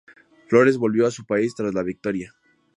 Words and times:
Flores 0.49 0.79
volvió 0.79 1.05
a 1.05 1.11
su 1.11 1.27
país 1.27 1.53
tras 1.53 1.75
la 1.75 1.83
victoria. 1.83 2.33